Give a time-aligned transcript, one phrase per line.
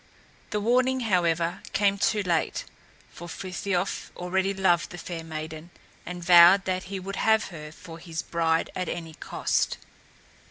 [0.49, 2.63] The warning, however, came too late,
[3.11, 5.69] for Frithiof already loved the fair maiden,
[6.07, 9.77] and vowed that he would have her for his bride at any cost.